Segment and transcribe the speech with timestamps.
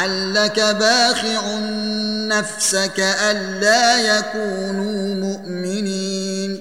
[0.00, 1.58] لعلك باخع
[2.28, 6.60] نفسك ألا يكونوا مؤمنين.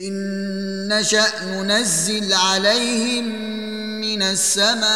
[0.00, 3.24] إن نشأ ننزل عليهم
[4.00, 4.90] من السماء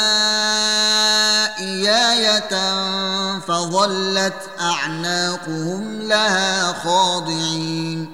[1.88, 2.54] آية
[3.38, 8.13] فظلت أعناقهم لها خاضعين.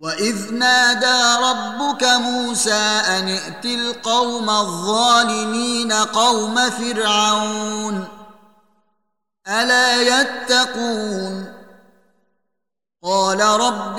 [0.00, 8.08] واذ نادى ربك موسى ان ائت القوم الظالمين قوم فرعون
[9.48, 11.52] الا يتقون
[13.02, 13.98] قال رب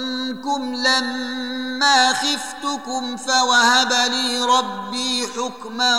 [0.31, 5.97] منكم لما خفتكم فوهب لي ربي حكما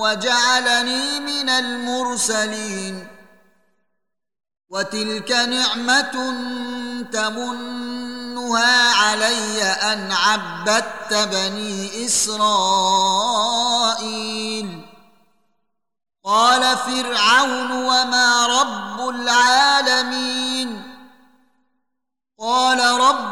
[0.00, 3.06] وجعلني من المرسلين.
[4.70, 6.34] وتلك نعمة
[7.12, 12.42] تمنها علي أن عبدت بني إسرائيل.
[16.24, 20.92] قال فرعون وما رب العالمين.
[22.38, 23.31] قال رب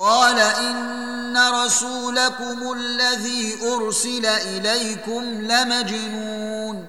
[0.00, 6.86] قال إن رسولكم الذي أرسل إليكم لمجنون.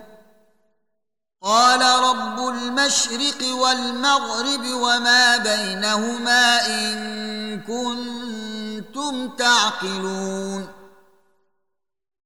[1.42, 10.68] قال رب المشرق والمغرب وما بينهما إن كنتم تعقلون.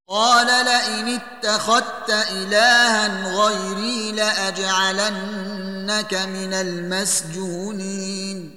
[0.08, 8.55] قال لئن اتخذت إلها غيري لأجعلنك من المسجونين.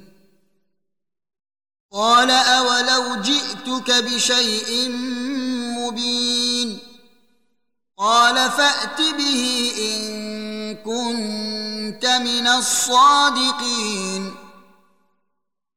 [1.94, 4.90] قال أولو جئتك بشيء
[5.80, 6.80] مبين
[7.98, 14.36] قال فأت به إن كنت من الصادقين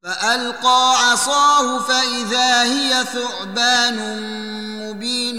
[0.02, 3.96] فألقى عصاه فإذا هي ثعبان
[4.82, 5.38] مبين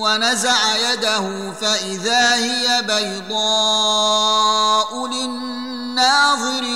[0.00, 4.26] ونزع يده فإذا هي بيضاء
[5.06, 6.74] للناظرين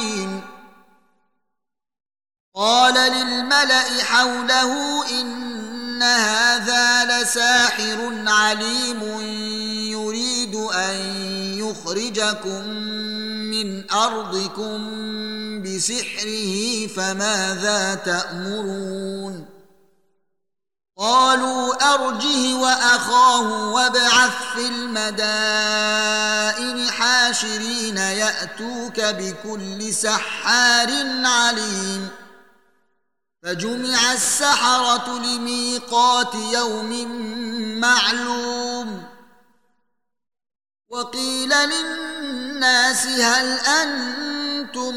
[2.59, 9.03] قال للملأ حوله إن هذا لساحر عليم
[9.91, 10.97] يريد أن
[11.59, 12.69] يخرجكم
[13.51, 14.79] من أرضكم
[15.63, 19.47] بسحره فماذا تأمرون؟
[20.99, 25.71] قالوا أرجه وأخاه وابعث في المدائن
[26.91, 30.91] حاشرين يأتوك بكل سحار
[31.25, 32.18] عليم.
[33.49, 36.93] فجمع السحرة لميقات يوم
[37.81, 39.05] معلوم.
[40.89, 44.95] وقيل للناس هل أنتم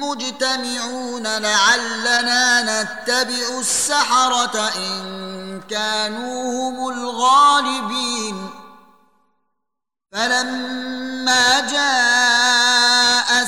[0.00, 8.50] مجتمعون لعلنا نتبع السحرة إن كانوا هم الغالبين.
[10.12, 13.03] فلما جاء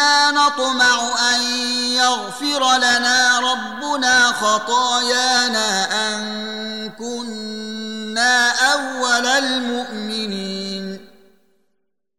[0.00, 1.42] إنا نطمع أن
[1.92, 11.10] يغفر لنا ربنا خطايانا أن كنا أول المؤمنين.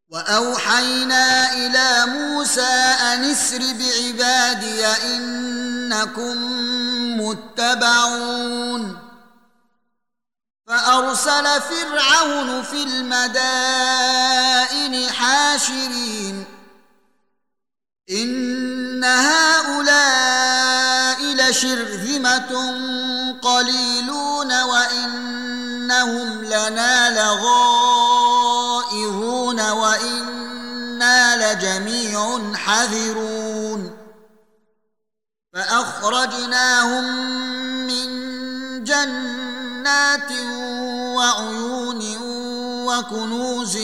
[0.10, 6.38] وأوحينا إلى موسى أن اسر بعبادي إنكم
[7.22, 9.00] متبعون.
[10.68, 13.81] فأرسل فرعون في المدائن
[15.12, 16.50] حاشرين.
[18.11, 19.61] إن هؤلاء
[21.23, 22.51] لشرذمة
[23.41, 28.41] قليلون وإنهم لنا لغائظون
[29.71, 33.97] وإنا لجميع حذرون
[35.53, 37.03] فأخرجناهم
[37.87, 38.07] من
[38.83, 40.31] جنات
[41.15, 42.18] وعيون
[42.87, 43.77] وكنوز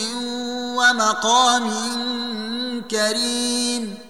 [0.76, 1.74] ومقام
[2.92, 4.07] كريم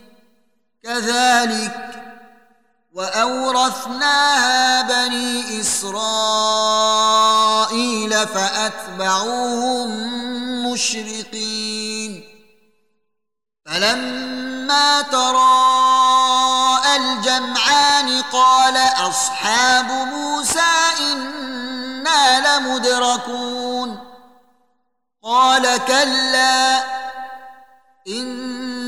[0.98, 2.04] كذلك
[2.94, 6.28] وأورثناها بني إسرائيل
[8.28, 9.90] فأتبعوهم
[10.72, 12.24] مشرقين.
[13.66, 18.78] فلما تراءى الجمعان قال
[19.10, 24.08] أصحاب موسى إنا لمدركون.
[25.24, 26.84] قال كلا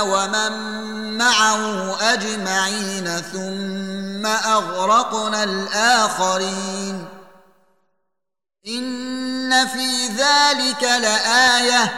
[0.00, 0.52] ومن
[1.18, 7.04] معه أجمعين ثم أغرقنا الآخرين.
[8.68, 11.92] إن في ذلك لآية.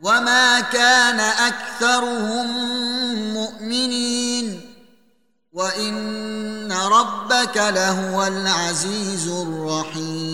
[0.00, 2.46] وما كان أكثرهم
[3.34, 4.74] مؤمنين.
[5.52, 10.33] وإن ربك لهو العزيز الرحيم.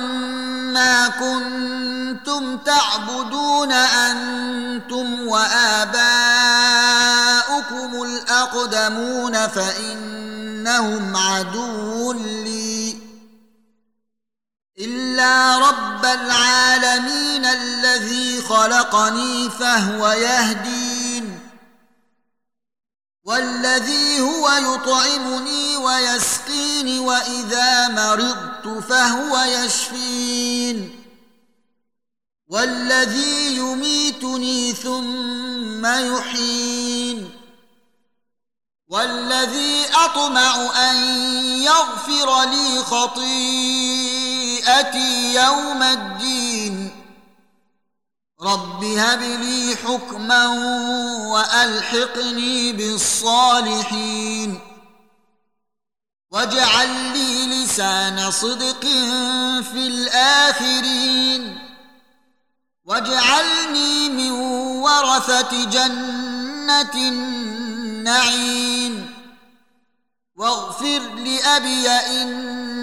[0.74, 6.04] ما كنتم تعبدون أنتم وآباؤكم
[8.04, 12.65] الأقدمون فإنهم عدو لي.
[14.80, 21.40] إلا رب العالمين الذي خلقني فهو يهدين
[23.24, 31.06] والذي هو يطعمني ويسقين وإذا مرضت فهو يشفين
[32.48, 37.30] والذي يميتني ثم يحيين
[38.88, 40.56] والذي أطمع
[40.90, 40.96] أن
[41.62, 42.84] يغفر لي
[44.66, 46.92] خطيئتي يوم الدين.
[48.42, 50.48] رب هب لي حكما
[51.28, 54.60] وألحقني بالصالحين.
[56.32, 58.82] واجعل لي لسان صدق
[59.72, 61.60] في الآخرين.
[62.86, 64.32] واجعلني من
[64.82, 68.46] ورثة جنة النعيم.
[70.36, 71.90] واغفر لأبي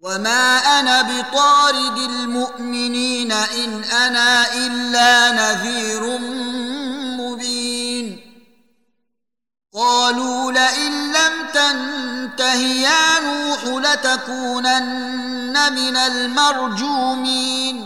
[0.00, 6.18] وما أنا بطارد المؤمنين ان أنا الا نذير
[7.18, 8.20] مبين
[9.74, 17.85] قالوا لئن لم تنته يا نوح لتكونن من المرجومين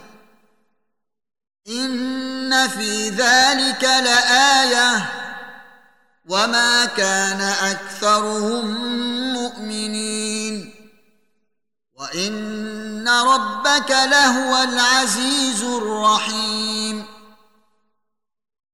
[1.71, 5.05] إن في ذلك لآية.
[6.29, 8.65] وما كان أكثرهم
[9.33, 10.73] مؤمنين.
[11.99, 16.70] وإن ربك لهو العزيز الرحيم.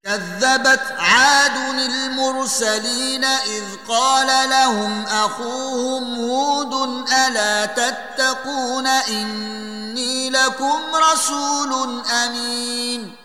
[0.08, 6.74] كذبت عاد المرسلين إذ قال لهم أخوهم هود
[7.28, 10.80] ألا تتقون إني لكم
[11.12, 13.16] رسول أمين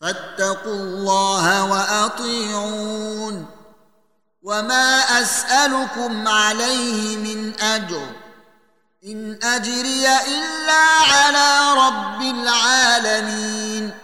[0.00, 3.46] فاتقوا الله وأطيعون
[4.42, 8.06] وما أسألكم عليه من أجر
[9.06, 14.03] إن أجري إلا على رب العالمين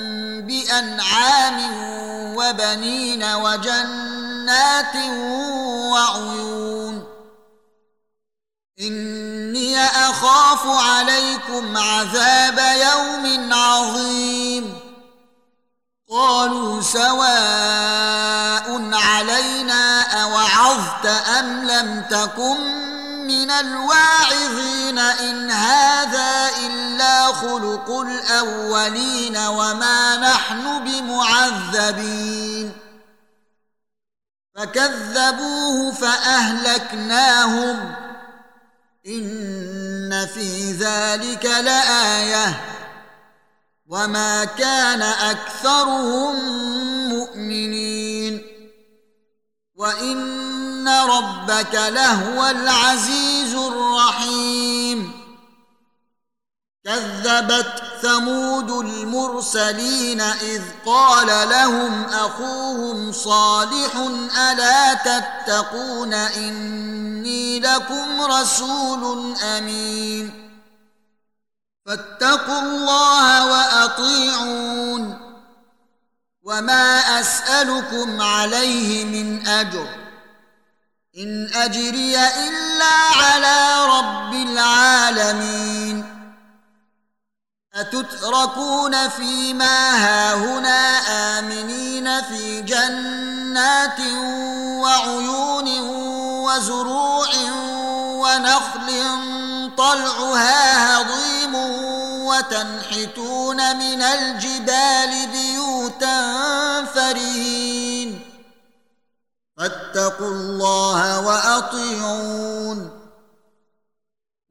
[0.51, 1.57] بأنعام
[2.35, 4.95] وبنين وجنات
[5.91, 7.07] وعيون.
[8.81, 14.79] إني أخاف عليكم عذاب يوم عظيم.
[16.11, 22.90] قالوا سواء علينا أوعظت أم لم تكن
[23.31, 32.71] من الواعظين إن هذا إلا خلق الأولين وما نحن بمعذبين.
[34.55, 37.95] فكذبوه فأهلكناهم.
[39.07, 42.61] إن في ذلك لآية.
[43.87, 46.35] وما كان أكثرهم
[47.09, 48.41] مؤمنين.
[50.81, 55.11] وان ربك لهو العزيز الرحيم
[56.85, 63.95] كذبت ثمود المرسلين اذ قال لهم اخوهم صالح
[64.37, 70.51] الا تتقون اني لكم رسول امين
[71.85, 75.19] فاتقوا الله واطيعون
[76.43, 80.10] وما اسالكم عليه من اجر
[81.17, 86.05] إن أجري إلا على رب العالمين.
[87.73, 90.99] أتتركون فيما هاهنا
[91.39, 93.99] آمنين في جنات
[94.79, 95.79] وعيون
[96.47, 97.29] وزروع
[98.23, 98.89] ونخل
[99.77, 101.55] طلعها هضيم
[102.25, 106.21] وتنحتون من الجبال بيوتا
[106.85, 108.30] فرهين.
[109.61, 113.01] فاتقوا الله وأطيعون.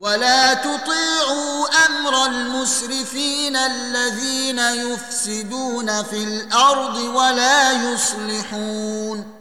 [0.00, 9.40] ولا تطيعوا أمر المسرفين الذين يفسدون في الأرض ولا يصلحون.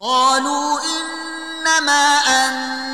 [0.00, 2.93] قالوا إنما انت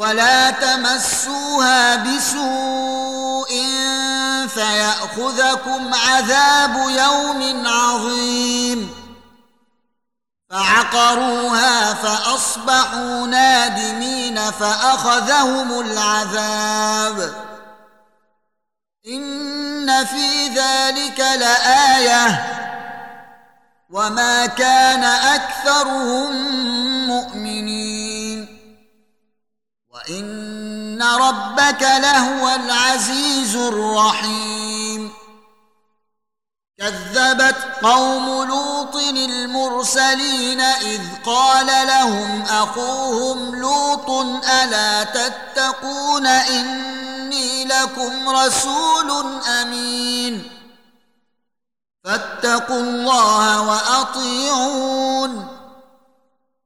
[0.00, 3.48] ولا تمسوها بسوء
[4.48, 8.90] فياخذكم عذاب يوم عظيم
[10.50, 17.34] فعق فعقروها فاصبحوا نادمين فاخذهم العذاب
[19.06, 22.46] ان في ذلك لايه
[23.90, 26.32] وما كان اكثرهم
[27.06, 27.89] مؤمنين
[30.10, 35.10] وان ربك لهو العزيز الرحيم
[36.78, 44.10] كذبت قوم لوط المرسلين اذ قال لهم اخوهم لوط
[44.50, 50.50] الا تتقون اني لكم رسول امين
[52.04, 55.49] فاتقوا الله واطيعون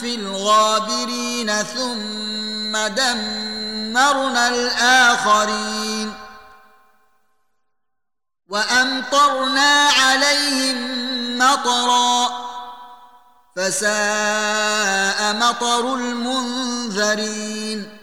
[0.00, 6.12] في الغابرين ثم دمرنا الآخرين
[8.48, 10.98] وأمطرنا عليهم
[11.38, 12.28] مطرا
[13.56, 17.98] فساء مطر المنذرين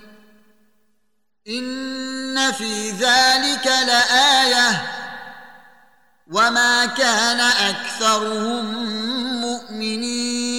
[1.47, 4.85] إن في ذلك لآية
[6.31, 8.65] وما كان أكثرهم
[9.41, 10.54] مؤمنين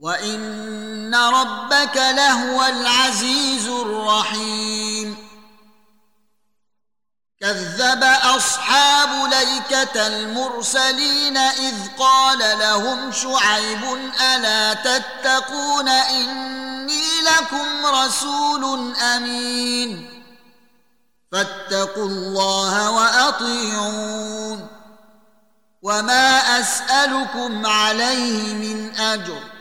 [0.00, 5.16] وان ربك لهو العزيز الرحيم
[7.40, 13.84] كذب اصحاب ليكه المرسلين اذ قال لهم شعيب
[14.20, 20.10] الا تتقون اني لكم رسول امين
[21.32, 24.68] فاتقوا الله واطيعون
[25.82, 29.59] وما اسالكم عليه من اجر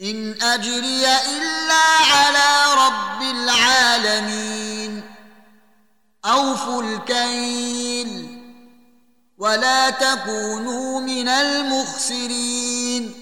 [0.00, 5.02] إن أجري إلا على رب العالمين.
[6.24, 8.42] أوفوا الكيل
[9.38, 13.14] ولا تكونوا من المخسرين.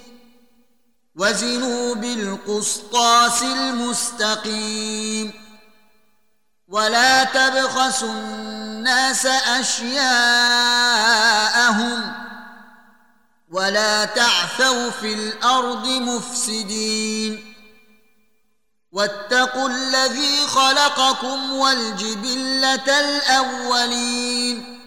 [1.16, 5.32] وزنوا بالقسطاس المستقيم.
[6.68, 10.64] ولا تبخسوا الناس أشياءهم.
[13.54, 17.54] ولا تعثوا في الأرض مفسدين.
[18.92, 24.80] واتقوا الذي خلقكم والجبلة الأولين.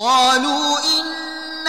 [0.00, 0.78] قالوا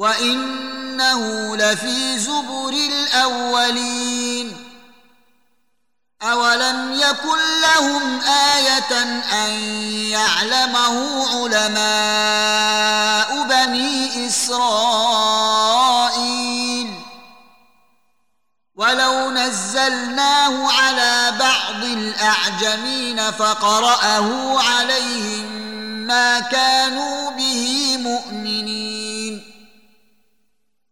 [0.00, 4.56] وانه لفي زبر الاولين
[6.22, 9.50] أولم يكن لهم آية أن
[10.10, 11.82] يعلمه علماء
[13.48, 15.00] بني إسرائيل
[18.76, 25.60] ولو نزلناه على بعض الأعجمين فقرأه عليهم
[26.06, 27.49] ما كانوا به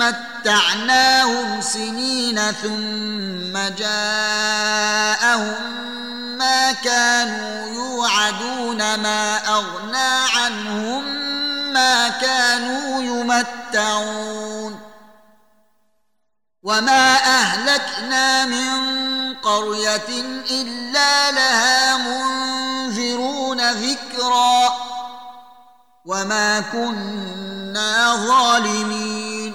[0.00, 5.54] متعناهم سنين ثم جاءهم
[6.38, 11.04] ما كانوا يوعدون ما أغنى عنهم
[11.72, 14.80] ما كانوا يمتعون
[16.62, 20.08] وما أهلكنا من قرية
[20.50, 24.70] إلا لها منذرون ذكرا
[26.04, 29.54] وما كنا ظالمين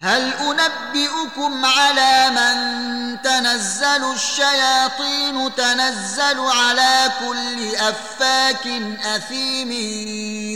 [0.00, 8.66] هل أنبئكم على من تنزل الشياطين تنزل على كل أفاك
[9.04, 9.72] أثيم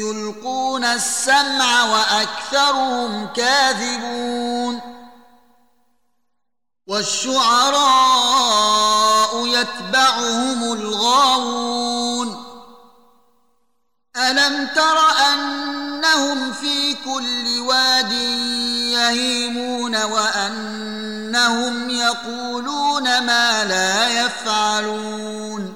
[0.06, 4.80] يلقون السمع وأكثرهم كاذبون
[6.86, 8.26] والشعراء
[9.46, 12.50] يتبعهم الغاوون
[14.16, 14.98] ألم تر
[15.32, 18.12] أنهم في كل واد
[19.00, 25.74] يهيمون وأنهم يقولون ما لا يفعلون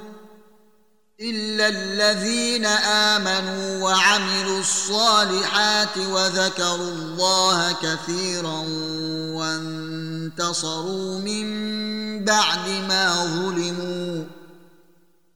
[1.21, 8.65] إلا الذين آمنوا وعملوا الصالحات وذكروا الله كثيرا
[9.39, 11.45] وانتصروا من
[12.25, 14.25] بعد ما ظلموا